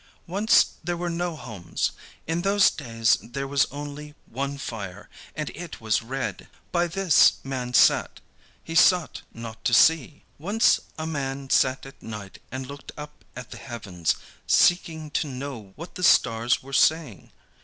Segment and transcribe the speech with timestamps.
[0.25, 1.91] "Once there were no homes.
[2.25, 6.47] In those days there was only one fire, and it was red.
[6.71, 8.19] By this man sat.
[8.63, 10.23] He sought not to see.
[10.39, 14.15] "Once a man sat at night and looked up at the heavens,
[14.47, 17.31] seeking to know what the stars were saying.